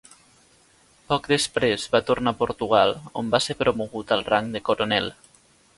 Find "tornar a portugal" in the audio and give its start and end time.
2.09-2.95